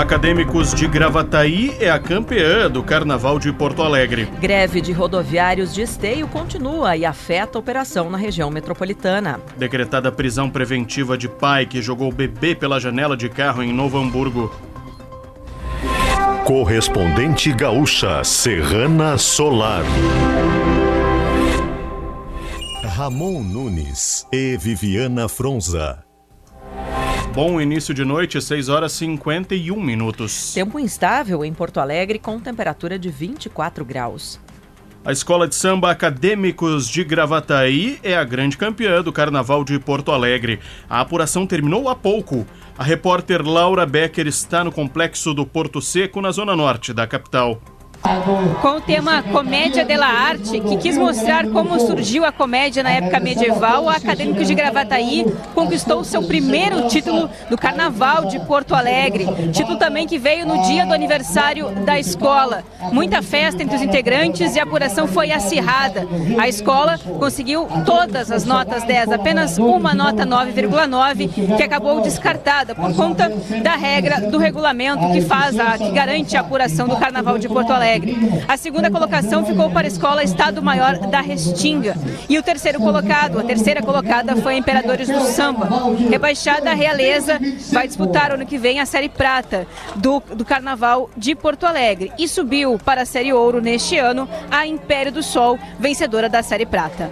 [0.00, 4.24] Acadêmicos de Gravataí é a campeã do Carnaval de Porto Alegre.
[4.40, 9.38] Greve de rodoviários de esteio continua e afeta a operação na região metropolitana.
[9.58, 14.50] Decretada prisão preventiva de pai que jogou bebê pela janela de carro em Novo Hamburgo.
[16.46, 19.84] Correspondente gaúcha Serrana Solar.
[22.96, 26.09] Ramon Nunes e Viviana Fronza.
[27.32, 30.52] Bom início de noite, 6 horas e 51 minutos.
[30.52, 34.40] Tempo instável em Porto Alegre com temperatura de 24 graus.
[35.04, 40.10] A Escola de Samba Acadêmicos de Gravataí é a grande campeã do Carnaval de Porto
[40.10, 40.58] Alegre.
[40.88, 42.44] A apuração terminou há pouco.
[42.76, 47.62] A repórter Laura Becker está no complexo do Porto Seco, na zona norte da capital
[48.62, 53.20] com o tema Comédia della Arte, que quis mostrar como surgiu a comédia na época
[53.20, 59.26] medieval, o Acadêmico de Gravataí conquistou seu primeiro título do Carnaval de Porto Alegre.
[59.52, 62.64] Título também que veio no dia do aniversário da escola.
[62.90, 66.06] Muita festa entre os integrantes e a apuração foi acirrada.
[66.38, 72.94] A escola conseguiu todas as notas 10, apenas uma nota 9,9, que acabou descartada por
[72.94, 73.28] conta
[73.62, 77.72] da regra do regulamento que faz a, que garante a apuração do Carnaval de Porto
[77.72, 77.89] Alegre.
[77.90, 78.16] Alegre.
[78.46, 81.96] A segunda colocação ficou para a Escola Estado Maior da Restinga.
[82.28, 85.68] E o terceiro colocado, a terceira colocada foi a Imperadores do Samba.
[86.08, 87.40] Rebaixada a Realeza
[87.72, 92.12] vai disputar ano que vem a Série Prata do, do Carnaval de Porto Alegre.
[92.16, 96.66] E subiu para a Série Ouro neste ano a Império do Sol, vencedora da Série
[96.66, 97.10] Prata.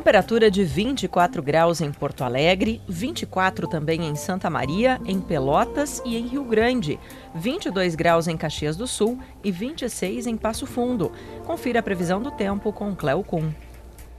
[0.00, 6.16] Temperatura de 24 graus em Porto Alegre, 24 também em Santa Maria, em Pelotas e
[6.16, 6.98] em Rio Grande,
[7.34, 11.12] 22 graus em Caxias do Sul e 26 em Passo Fundo.
[11.44, 13.50] Confira a previsão do tempo com Cleo Kuhn.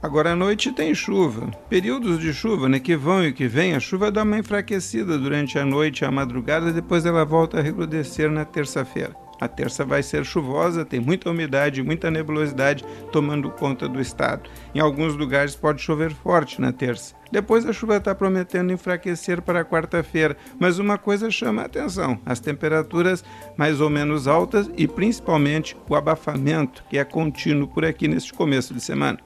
[0.00, 1.50] Agora à noite tem chuva.
[1.68, 3.74] Períodos de chuva, né, que vão e que vêm.
[3.74, 7.60] A chuva dá uma enfraquecida durante a noite e a madrugada, depois ela volta a
[7.60, 9.21] recrudescer na terça-feira.
[9.42, 14.48] A terça vai ser chuvosa, tem muita umidade, muita nebulosidade tomando conta do estado.
[14.72, 17.16] Em alguns lugares pode chover forte na terça.
[17.32, 22.38] Depois a chuva está prometendo enfraquecer para quarta-feira, mas uma coisa chama a atenção: as
[22.38, 23.24] temperaturas
[23.56, 28.72] mais ou menos altas e principalmente o abafamento, que é contínuo por aqui neste começo
[28.72, 29.18] de semana.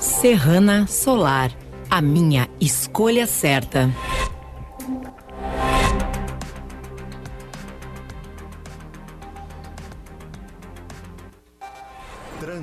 [0.00, 1.52] Serrana Solar,
[1.88, 3.88] a minha escolha certa.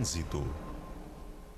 [0.09, 0.43] Trânsito.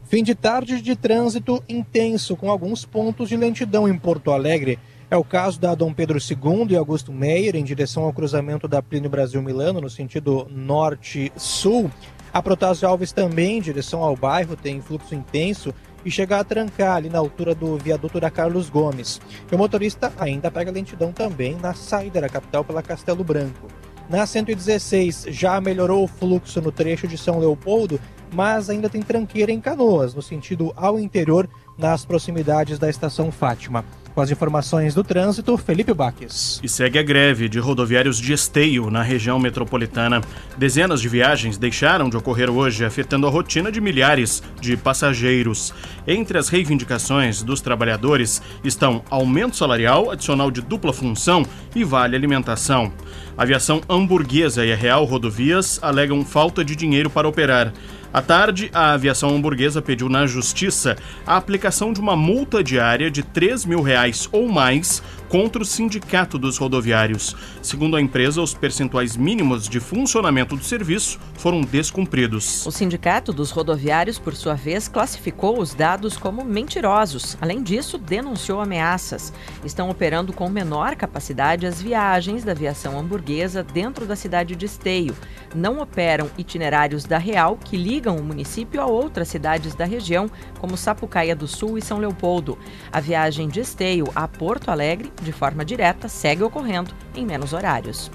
[0.04, 4.78] Fim de tarde de trânsito intenso, com alguns pontos de lentidão em Porto Alegre.
[5.10, 8.82] É o caso da Dom Pedro II e Augusto Meyer, em direção ao cruzamento da
[8.82, 11.90] Plínio Brasil Milano, no sentido norte-sul.
[12.34, 15.74] A Protásio Alves também, em direção ao bairro, tem fluxo intenso
[16.04, 19.22] e chega a trancar ali na altura do viaduto da Carlos Gomes.
[19.50, 23.68] E o motorista ainda pega lentidão também na saída da capital pela Castelo Branco.
[24.10, 27.98] Na 116 já melhorou o fluxo no trecho de São Leopoldo,
[28.34, 33.84] mas ainda tem tranqueira em Canoas, no sentido ao interior, nas proximidades da estação Fátima.
[34.14, 36.60] Com as informações do trânsito, Felipe Baques.
[36.62, 40.22] E segue a greve de rodoviários de esteio na região metropolitana.
[40.58, 45.74] Dezenas de viagens deixaram de ocorrer hoje, afetando a rotina de milhares de passageiros.
[46.06, 52.92] Entre as reivindicações dos trabalhadores estão aumento salarial, adicional de dupla função e vale alimentação.
[53.38, 57.72] A aviação hamburguesa e a Real Rodovias alegam falta de dinheiro para operar.
[58.14, 63.24] À tarde, a aviação hamburguesa pediu na justiça a aplicação de uma multa diária de
[63.24, 67.38] 3 mil reais ou mais contra o Sindicato dos Rodoviários.
[67.62, 72.68] Segundo a empresa, os percentuais mínimos de funcionamento do serviço foram descumpridos.
[72.68, 77.38] O Sindicato dos Rodoviários, por sua vez, classificou os dados como mentirosos.
[77.40, 79.32] Além disso, denunciou ameaças.
[79.64, 85.16] Estão operando com menor capacidade as viagens da aviação hamburguesa dentro da cidade de Esteio.
[85.56, 90.30] Não operam itinerários da Real que ligam o município a outras cidades da região,
[90.60, 92.58] como Sapucaia do Sul e São Leopoldo.
[92.92, 98.12] A viagem de Esteio a Porto Alegre de forma direta, segue ocorrendo em menos horários.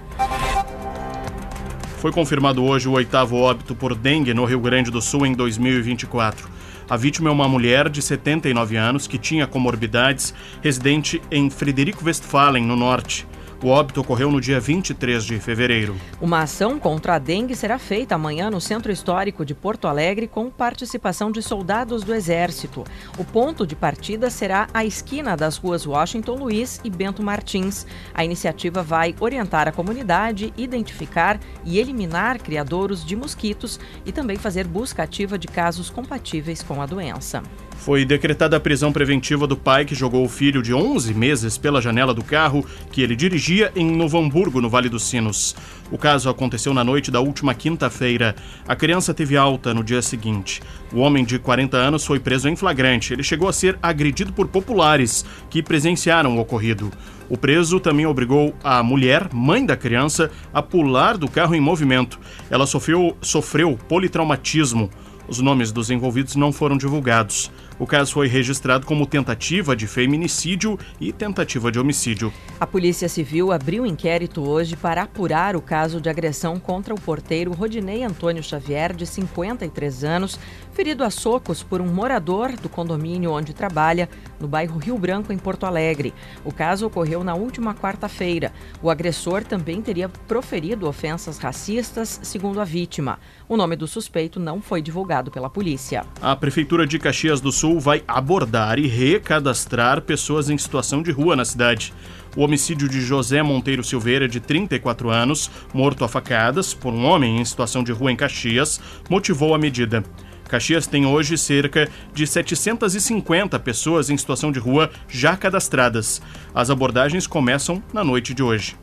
[1.98, 6.48] Foi confirmado hoje o oitavo óbito por dengue no Rio Grande do Sul em 2024.
[6.88, 10.32] A vítima é uma mulher de 79 anos que tinha comorbidades,
[10.62, 13.26] residente em Frederico Westphalen, no norte.
[13.62, 15.96] O óbito ocorreu no dia 23 de fevereiro.
[16.20, 20.50] Uma ação contra a dengue será feita amanhã no Centro Histórico de Porto Alegre com
[20.50, 22.84] participação de soldados do Exército.
[23.18, 27.86] O ponto de partida será a esquina das ruas Washington Luiz e Bento Martins.
[28.12, 34.66] A iniciativa vai orientar a comunidade, identificar e eliminar criadouros de mosquitos e também fazer
[34.66, 37.42] busca ativa de casos compatíveis com a doença.
[37.78, 41.80] Foi decretada a prisão preventiva do pai que jogou o filho de 11 meses pela
[41.80, 43.45] janela do carro que ele dirigia
[43.76, 45.54] em Novo Hamburgo, no Vale dos Sinos.
[45.90, 48.34] O caso aconteceu na noite da última quinta-feira.
[48.66, 50.60] A criança teve alta no dia seguinte.
[50.92, 53.12] O homem de 40 anos foi preso em flagrante.
[53.12, 56.90] Ele chegou a ser agredido por populares que presenciaram o ocorrido.
[57.28, 62.18] O preso também obrigou a mulher, mãe da criança, a pular do carro em movimento.
[62.50, 64.90] Ela sofreu, sofreu politraumatismo.
[65.28, 67.50] Os nomes dos envolvidos não foram divulgados.
[67.78, 72.32] O caso foi registrado como tentativa de feminicídio e tentativa de homicídio.
[72.58, 77.52] A Polícia Civil abriu inquérito hoje para apurar o caso de agressão contra o porteiro
[77.52, 80.40] Rodinei Antônio Xavier, de 53 anos,
[80.72, 84.08] ferido a socos por um morador do condomínio onde trabalha,
[84.40, 86.14] no bairro Rio Branco, em Porto Alegre.
[86.44, 88.52] O caso ocorreu na última quarta-feira.
[88.82, 93.18] O agressor também teria proferido ofensas racistas, segundo a vítima.
[93.46, 96.06] O nome do suspeito não foi divulgado pela polícia.
[96.22, 101.34] A Prefeitura de Caxias do Sul vai abordar e recadastrar pessoas em situação de rua
[101.34, 101.92] na cidade.
[102.36, 107.40] O homicídio de José Monteiro Silveira, de 34 anos, morto a facadas por um homem
[107.40, 108.80] em situação de rua em Caxias,
[109.10, 110.04] motivou a medida.
[110.48, 116.22] Caxias tem hoje cerca de 750 pessoas em situação de rua já cadastradas.
[116.54, 118.76] As abordagens começam na noite de hoje.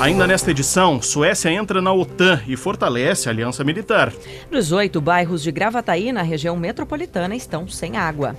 [0.00, 4.12] Ainda nesta edição, Suécia entra na OTAN e fortalece a aliança militar.
[4.50, 8.36] 18 bairros de Gravataí, na região metropolitana, estão sem água.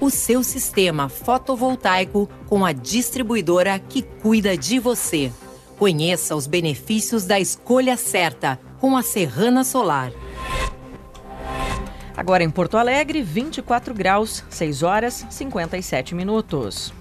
[0.00, 5.32] O seu sistema fotovoltaico com a distribuidora que cuida de você.
[5.76, 10.12] Conheça os benefícios da escolha certa com a Serrana Solar.
[12.16, 16.92] Agora em Porto Alegre, 24 graus, 6 horas 57 minutos.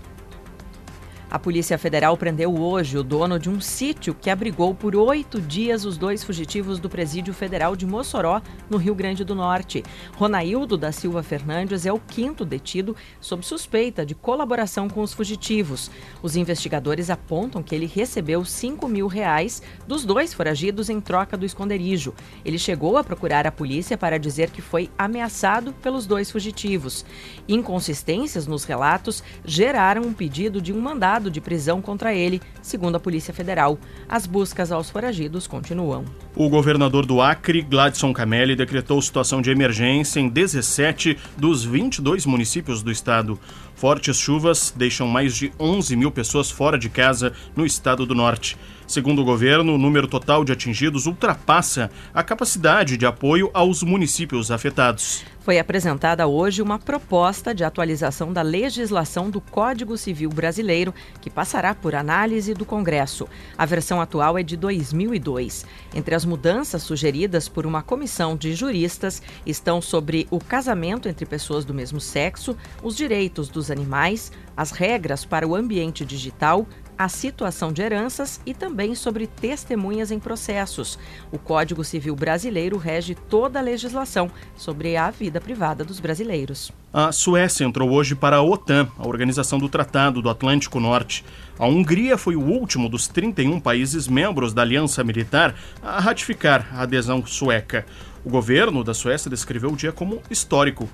[1.33, 5.83] A Polícia Federal prendeu hoje o dono de um sítio que abrigou por oito dias
[5.83, 8.39] os dois fugitivos do Presídio Federal de Mossoró,
[8.69, 9.81] no Rio Grande do Norte.
[10.15, 15.89] Ronaildo da Silva Fernandes é o quinto detido sob suspeita de colaboração com os fugitivos.
[16.21, 21.47] Os investigadores apontam que ele recebeu 5 mil reais dos dois foragidos em troca do
[21.47, 22.13] esconderijo.
[22.45, 27.03] Ele chegou a procurar a polícia para dizer que foi ameaçado pelos dois fugitivos.
[27.47, 32.99] Inconsistências nos relatos geraram um pedido de um mandado de prisão contra ele, segundo a
[32.99, 33.77] Polícia Federal.
[34.07, 36.05] As buscas aos foragidos continuam.
[36.35, 42.81] O governador do Acre, Gladson Camelli, decretou situação de emergência em 17 dos 22 municípios
[42.81, 43.39] do estado.
[43.75, 48.57] Fortes chuvas deixam mais de 11 mil pessoas fora de casa no estado do norte.
[48.93, 54.51] Segundo o governo, o número total de atingidos ultrapassa a capacidade de apoio aos municípios
[54.51, 55.25] afetados.
[55.39, 61.75] Foi apresentada hoje uma proposta de atualização da legislação do Código Civil Brasileiro, que passará
[61.75, 63.27] por análise do Congresso.
[63.57, 65.65] A versão atual é de 2002.
[65.93, 71.65] Entre as mudanças sugeridas por uma comissão de juristas estão sobre o casamento entre pessoas
[71.65, 76.65] do mesmo sexo, os direitos dos animais, as regras para o ambiente digital,
[77.03, 80.97] a situação de heranças e também sobre testemunhas em processos.
[81.33, 86.71] O Código Civil Brasileiro rege toda a legislação sobre a vida privada dos brasileiros.
[86.93, 91.25] A Suécia entrou hoje para a OTAN, a Organização do Tratado do Atlântico Norte.
[91.59, 96.83] A Hungria foi o último dos 31 países membros da Aliança Militar a ratificar a
[96.83, 97.85] adesão sueca.
[98.23, 100.87] O governo da Suécia descreveu o dia como histórico.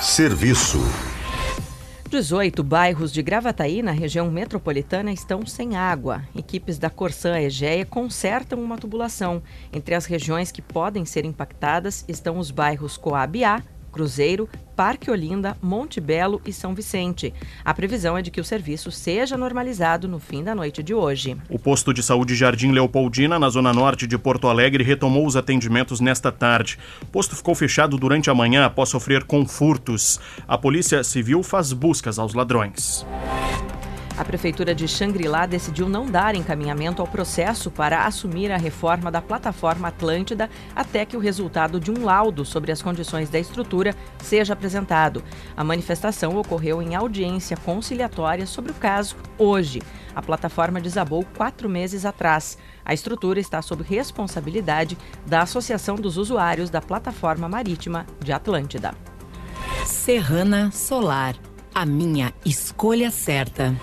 [0.00, 0.78] Serviço.
[2.08, 6.22] 18 bairros de Gravataí, na região metropolitana, estão sem água.
[6.34, 9.42] Equipes da Corsã Egeia consertam uma tubulação.
[9.72, 13.62] Entre as regiões que podem ser impactadas estão os bairros Coabiá,
[13.96, 17.32] Cruzeiro, Parque Olinda, Monte Belo e São Vicente.
[17.64, 21.34] A previsão é de que o serviço seja normalizado no fim da noite de hoje.
[21.48, 25.98] O posto de saúde Jardim Leopoldina, na zona norte de Porto Alegre, retomou os atendimentos
[25.98, 26.78] nesta tarde.
[27.00, 30.20] O posto ficou fechado durante a manhã após sofrer com furtos.
[30.46, 33.06] A Polícia Civil faz buscas aos ladrões.
[34.16, 39.20] A Prefeitura de Xangri-Lá decidiu não dar encaminhamento ao processo para assumir a reforma da
[39.20, 44.54] plataforma Atlântida até que o resultado de um laudo sobre as condições da estrutura seja
[44.54, 45.22] apresentado.
[45.54, 49.82] A manifestação ocorreu em audiência conciliatória sobre o caso hoje.
[50.14, 52.56] A plataforma desabou quatro meses atrás.
[52.82, 54.96] A estrutura está sob responsabilidade
[55.26, 58.94] da Associação dos Usuários da Plataforma Marítima de Atlântida.
[59.84, 61.36] Serrana Solar.
[61.76, 63.76] A minha escolha certa.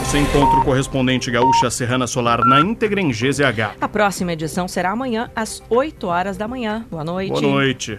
[0.00, 3.76] Você encontra o correspondente gaúcha Serrana Solar na íntegra em GZH.
[3.80, 6.84] A próxima edição será amanhã, às 8 horas da manhã.
[6.90, 7.30] Boa noite.
[7.30, 7.98] Boa noite.